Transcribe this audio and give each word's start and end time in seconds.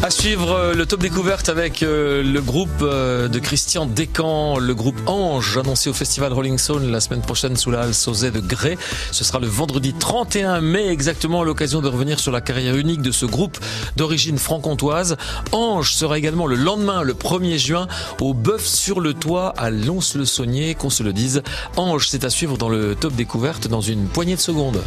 À 0.00 0.10
suivre 0.10 0.52
euh, 0.52 0.74
le 0.74 0.86
top 0.86 1.00
découverte 1.00 1.48
avec 1.48 1.82
euh, 1.82 2.22
le 2.22 2.40
groupe 2.40 2.70
euh, 2.82 3.26
de 3.26 3.40
Christian 3.40 3.84
Descamps, 3.84 4.56
le 4.58 4.72
groupe 4.72 4.96
Ange, 5.06 5.58
annoncé 5.58 5.90
au 5.90 5.92
festival 5.92 6.32
Rolling 6.32 6.56
Stone 6.56 6.92
la 6.92 7.00
semaine 7.00 7.20
prochaine 7.20 7.56
sous 7.56 7.72
la 7.72 7.80
halle 7.80 7.94
Sauzet 7.94 8.30
de 8.30 8.38
Grès. 8.38 8.78
Ce 9.10 9.24
sera 9.24 9.40
le 9.40 9.48
vendredi 9.48 9.94
31 9.94 10.60
mai, 10.60 10.86
exactement 10.86 11.42
l'occasion 11.42 11.80
de 11.82 11.88
revenir 11.88 12.20
sur 12.20 12.30
la 12.30 12.40
carrière 12.40 12.76
unique 12.76 13.02
de 13.02 13.10
ce 13.10 13.26
groupe 13.26 13.58
d'origine 13.96 14.38
franc-comtoise. 14.38 15.16
Ange 15.50 15.92
sera 15.92 16.16
également 16.16 16.46
le 16.46 16.54
lendemain, 16.54 17.02
le 17.02 17.14
1er 17.14 17.58
juin, 17.58 17.88
au 18.20 18.34
Bœuf 18.34 18.64
sur 18.64 19.00
le 19.00 19.14
Toit 19.14 19.52
à 19.56 19.70
Lons-le-Saunier, 19.70 20.76
qu'on 20.76 20.90
se 20.90 21.02
le 21.02 21.12
dise. 21.12 21.42
Ange, 21.76 22.06
c'est 22.08 22.24
à 22.24 22.30
suivre 22.30 22.56
dans 22.56 22.68
le 22.68 22.94
top 22.94 23.14
découverte 23.14 23.66
dans 23.66 23.80
une 23.80 24.06
poignée 24.06 24.36
de 24.36 24.40
secondes. 24.40 24.80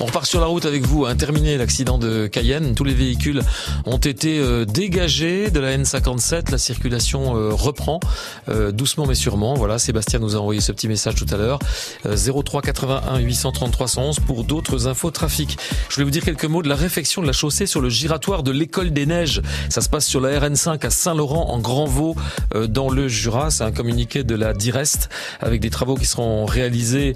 On 0.00 0.06
repart 0.06 0.26
sur 0.26 0.40
la 0.40 0.46
route 0.46 0.66
avec 0.66 0.84
vous. 0.84 1.06
Un 1.06 1.14
terminé 1.14 1.56
l'accident 1.56 1.98
de 1.98 2.26
Cayenne. 2.26 2.74
Tous 2.74 2.82
les 2.82 2.94
véhicules 2.94 3.42
ont 3.86 3.98
été 3.98 4.40
euh, 4.40 4.64
dégagés 4.64 5.50
de 5.50 5.60
la 5.60 5.78
N57. 5.78 6.50
La 6.50 6.58
circulation 6.58 7.36
euh, 7.36 7.50
reprend 7.52 8.00
euh, 8.48 8.72
doucement 8.72 9.06
mais 9.06 9.14
sûrement. 9.14 9.54
Voilà, 9.54 9.78
Sébastien 9.78 10.18
nous 10.18 10.34
a 10.34 10.40
envoyé 10.40 10.60
ce 10.60 10.72
petit 10.72 10.88
message 10.88 11.14
tout 11.14 11.26
à 11.30 11.36
l'heure. 11.36 11.60
03 12.04 12.62
81 12.62 13.18
833 13.18 13.86
111 13.86 14.20
pour 14.20 14.42
d'autres 14.42 14.88
infos 14.88 15.12
trafic. 15.12 15.56
Je 15.88 15.94
voulais 15.94 16.04
vous 16.04 16.10
dire 16.10 16.24
quelques 16.24 16.44
mots 16.44 16.62
de 16.62 16.68
la 16.68 16.74
réfection 16.74 17.22
de 17.22 17.28
la 17.28 17.32
chaussée 17.32 17.66
sur 17.66 17.80
le 17.80 17.88
giratoire 17.88 18.42
de 18.42 18.50
l'école 18.50 18.92
des 18.92 19.06
neiges. 19.06 19.42
Ça 19.68 19.80
se 19.80 19.88
passe 19.88 20.06
sur 20.06 20.20
la 20.20 20.40
RN5 20.40 20.84
à 20.84 20.90
Saint-Laurent 20.90 21.50
en 21.50 21.60
Grand-Vaux 21.60 22.16
dans 22.68 22.90
le 22.90 23.06
Jura. 23.06 23.50
C'est 23.52 23.64
un 23.64 23.72
communiqué 23.72 24.24
de 24.24 24.34
la 24.34 24.54
Direst 24.54 25.08
avec 25.40 25.60
des 25.60 25.70
travaux 25.70 25.94
qui 25.94 26.06
seront 26.06 26.46
réalisés 26.46 27.14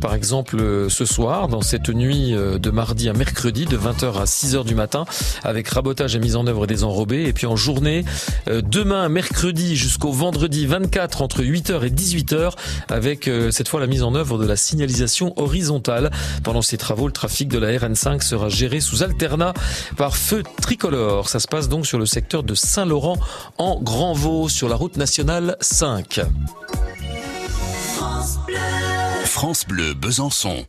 par 0.00 0.14
exemple 0.14 0.88
ce 0.88 1.04
soir 1.04 1.48
dans 1.48 1.60
cette 1.60 1.89
nuit 1.92 2.34
euh, 2.34 2.58
de 2.58 2.70
mardi 2.70 3.08
à 3.08 3.12
mercredi 3.12 3.64
de 3.64 3.76
20h 3.76 4.20
à 4.20 4.24
6h 4.24 4.64
du 4.64 4.74
matin 4.74 5.04
avec 5.44 5.68
rabotage 5.68 6.16
et 6.16 6.18
mise 6.18 6.36
en 6.36 6.46
œuvre 6.46 6.66
des 6.66 6.84
enrobés 6.84 7.24
et 7.24 7.32
puis 7.32 7.46
en 7.46 7.56
journée 7.56 8.04
euh, 8.48 8.62
demain 8.62 9.08
mercredi 9.08 9.76
jusqu'au 9.76 10.12
vendredi 10.12 10.66
24 10.66 11.22
entre 11.22 11.42
8h 11.42 11.84
et 11.84 11.90
18h 11.90 12.52
avec 12.88 13.28
euh, 13.28 13.50
cette 13.50 13.68
fois 13.68 13.80
la 13.80 13.86
mise 13.86 14.02
en 14.02 14.14
œuvre 14.14 14.38
de 14.38 14.46
la 14.46 14.56
signalisation 14.56 15.32
horizontale. 15.36 16.10
Pendant 16.42 16.62
ces 16.62 16.78
travaux, 16.78 17.06
le 17.06 17.12
trafic 17.12 17.48
de 17.48 17.58
la 17.58 17.68
RN5 17.68 18.22
sera 18.22 18.48
géré 18.48 18.80
sous 18.80 19.02
alternat 19.02 19.54
par 19.96 20.16
feu 20.16 20.42
tricolore. 20.60 21.28
Ça 21.28 21.40
se 21.40 21.48
passe 21.48 21.68
donc 21.68 21.86
sur 21.86 21.98
le 21.98 22.06
secteur 22.06 22.42
de 22.42 22.54
Saint-Laurent 22.54 23.18
en 23.58 23.80
Grand-Vaux 23.80 24.48
sur 24.48 24.68
la 24.68 24.76
route 24.76 24.96
nationale 24.96 25.56
5. 25.60 26.20
France 27.96 28.38
Bleu, 28.46 28.56
France 29.24 29.66
Bleu 29.66 29.94
Besançon. 29.94 30.66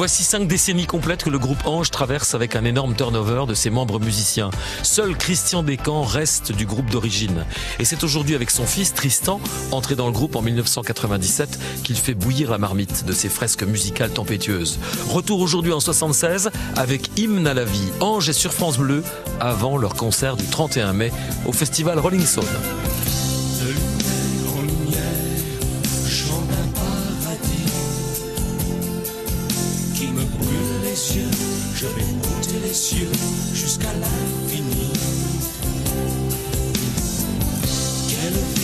Voici 0.00 0.24
cinq 0.24 0.48
décennies 0.48 0.86
complètes 0.86 1.24
que 1.24 1.28
le 1.28 1.38
groupe 1.38 1.66
Ange 1.66 1.90
traverse 1.90 2.34
avec 2.34 2.56
un 2.56 2.64
énorme 2.64 2.94
turnover 2.94 3.44
de 3.46 3.52
ses 3.52 3.68
membres 3.68 4.00
musiciens. 4.00 4.48
Seul 4.82 5.14
Christian 5.14 5.62
Descamps 5.62 6.04
reste 6.04 6.52
du 6.52 6.64
groupe 6.64 6.88
d'origine. 6.88 7.44
Et 7.78 7.84
c'est 7.84 8.02
aujourd'hui 8.02 8.34
avec 8.34 8.50
son 8.50 8.64
fils 8.64 8.94
Tristan, 8.94 9.42
entré 9.72 9.96
dans 9.96 10.06
le 10.06 10.12
groupe 10.12 10.36
en 10.36 10.40
1997, 10.40 11.58
qu'il 11.84 11.96
fait 11.96 12.14
bouillir 12.14 12.50
la 12.50 12.56
marmite 12.56 13.04
de 13.04 13.12
ses 13.12 13.28
fresques 13.28 13.64
musicales 13.64 14.08
tempétueuses. 14.08 14.78
Retour 15.10 15.40
aujourd'hui 15.40 15.74
en 15.74 15.80
76 15.80 16.48
avec 16.76 17.10
Hymne 17.18 17.46
à 17.46 17.52
la 17.52 17.64
vie. 17.66 17.90
Ange 18.00 18.30
est 18.30 18.32
sur 18.32 18.54
France 18.54 18.78
Bleu 18.78 19.04
avant 19.38 19.76
leur 19.76 19.96
concert 19.96 20.38
du 20.38 20.46
31 20.46 20.94
mai 20.94 21.12
au 21.44 21.52
festival 21.52 21.98
Rolling 21.98 22.24
Stone. 22.24 22.46
Les 32.58 32.74
cieux 32.74 33.10
jusqu'à 33.54 33.92
l'infini. 33.92 34.90
Quelle 38.08 38.59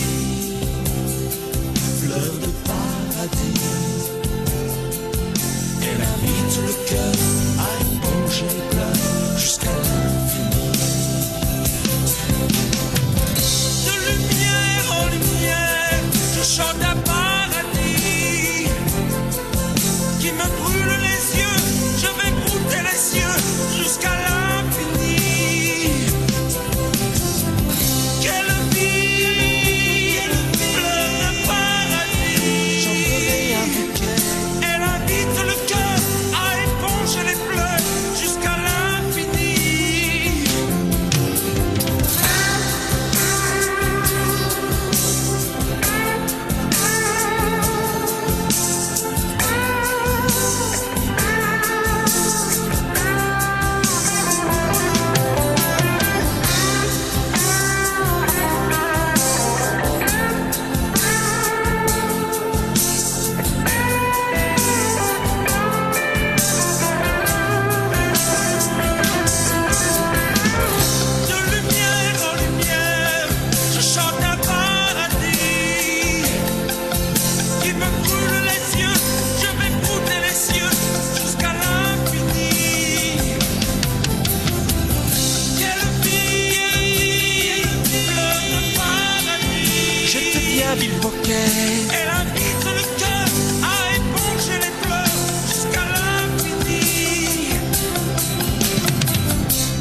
un 90.67 90.75
billboquet. 90.75 91.87
Elle 91.93 92.09
invite 92.09 92.65
le 92.65 92.83
cœur 92.99 93.27
à 93.63 93.75
éponger 93.99 94.57
les 94.65 94.73
pleurs 94.81 95.23
jusqu'à 95.47 95.85
l'infini. 95.93 96.83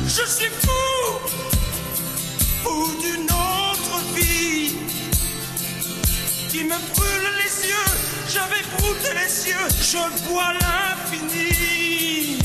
Je 0.07 0.25
suis 0.37 0.53
fou 0.65 0.95
ou 2.71 2.77
d'une 3.03 3.31
autre 3.31 3.97
vie 4.15 4.77
qui 6.51 6.65
me 6.65 6.79
brûle 6.95 7.29
les 7.43 7.55
yeux. 7.69 7.93
J'avais 8.33 8.65
brouté 8.77 9.09
les 9.21 9.33
yeux, 9.51 9.69
je 9.93 10.03
vois 10.29 10.53
l'infini. 10.61 12.39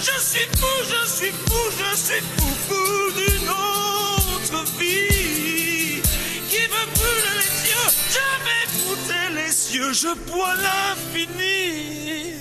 Je 0.00 0.16
suis 0.30 0.48
fou, 0.58 0.74
je 0.92 1.02
suis 1.16 1.32
fou, 1.46 1.62
je 1.80 1.96
suis 1.96 2.22
fou, 2.36 2.48
fou 2.68 2.86
d'une 3.18 3.48
autre 3.48 4.64
vie. 4.78 5.63
les 9.34 9.50
cieux, 9.52 9.92
je 9.92 10.14
bois 10.30 10.54
l'infini. 10.56 12.33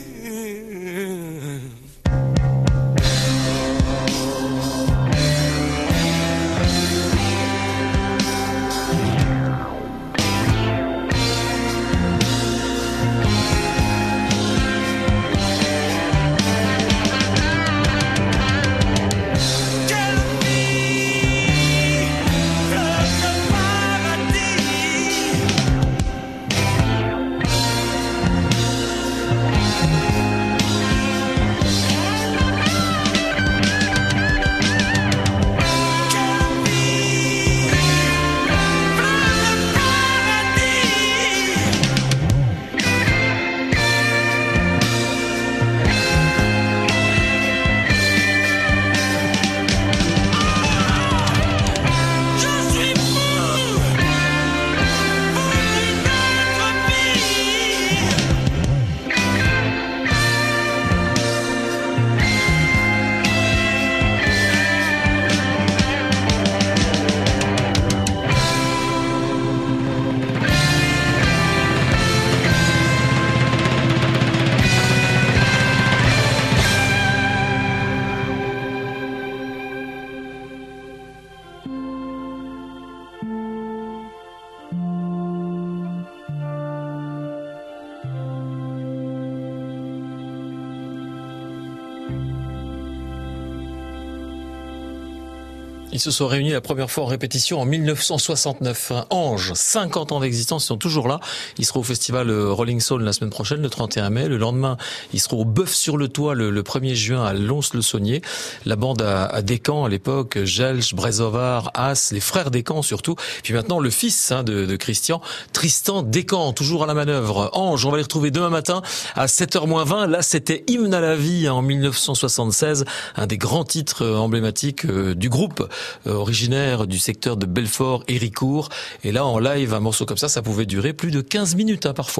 Ils 95.93 95.99
se 95.99 96.09
sont 96.09 96.27
réunis 96.27 96.49
la 96.49 96.59
première 96.59 96.89
fois 96.89 97.03
en 97.03 97.07
répétition 97.07 97.61
en 97.61 97.65
1969. 97.65 98.91
Un 98.91 99.05
Ange, 99.11 99.53
50 99.53 100.11
ans 100.11 100.19
d'existence, 100.21 100.63
ils 100.63 100.67
sont 100.67 100.77
toujours 100.77 101.07
là. 101.07 101.19
Ils 101.59 101.65
seront 101.65 101.81
au 101.81 101.83
festival 101.83 102.31
euh, 102.31 102.51
Rolling 102.51 102.79
Stone 102.79 103.03
la 103.03 103.13
semaine 103.13 103.29
prochaine, 103.29 103.61
le 103.61 103.69
31 103.69 104.09
mai. 104.09 104.27
Le 104.27 104.37
lendemain, 104.37 104.77
ils 105.13 105.19
seront 105.19 105.41
au 105.41 105.45
Bœuf 105.45 105.71
sur 105.71 105.97
le 105.97 106.07
Toit 106.07 106.33
le, 106.33 106.51
1er 106.63 106.95
juin 106.95 107.23
à 107.23 107.33
Lons-le-Saunier. 107.33 108.23
La 108.65 108.75
bande 108.75 109.03
à, 109.03 109.25
à 109.25 109.43
Descamps 109.43 109.85
à 109.85 109.89
l'époque, 109.89 110.43
Gelch, 110.43 110.95
Brézovar, 110.95 111.69
As, 111.75 112.11
les 112.11 112.19
frères 112.19 112.49
Descamps 112.49 112.81
surtout. 112.81 113.15
Puis 113.43 113.53
maintenant, 113.53 113.79
le 113.79 113.91
fils 113.91 114.31
hein, 114.31 114.41
de, 114.41 114.65
de, 114.65 114.75
Christian, 114.75 115.21
Tristan 115.51 116.01
Descamps, 116.01 116.53
toujours 116.53 116.85
à 116.85 116.87
la 116.87 116.95
manœuvre. 116.95 117.51
Ange, 117.53 117.85
on 117.85 117.91
va 117.91 117.97
les 117.97 118.03
retrouver 118.03 118.31
demain 118.31 118.49
matin 118.49 118.81
à 119.13 119.27
7h20. 119.27 120.09
Là, 120.09 120.23
c'était 120.23 120.63
Hymne 120.67 120.95
à 120.95 121.01
la 121.01 121.15
vie 121.15 121.45
hein, 121.45 121.53
en 121.53 121.61
1976, 121.61 122.85
un 123.15 123.27
des 123.27 123.37
grands 123.37 123.63
titres 123.63 124.03
euh, 124.03 124.17
emblématiques 124.17 124.85
euh, 124.85 125.13
du 125.13 125.29
groupe. 125.29 125.69
Euh, 126.07 126.13
originaire 126.13 126.87
du 126.87 126.99
secteur 126.99 127.37
de 127.37 127.45
Belfort, 127.45 128.03
Héricourt. 128.07 128.69
Et 129.03 129.11
là, 129.11 129.25
en 129.25 129.39
live, 129.39 129.73
un 129.73 129.79
morceau 129.79 130.05
comme 130.05 130.17
ça, 130.17 130.29
ça 130.29 130.41
pouvait 130.41 130.65
durer 130.65 130.93
plus 130.93 131.11
de 131.11 131.21
15 131.21 131.55
minutes 131.55 131.85
hein, 131.85 131.93
parfois. 131.93 132.13